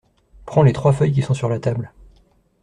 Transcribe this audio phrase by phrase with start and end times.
[0.47, 1.93] Prends les trois feuilles qui sont sur la table.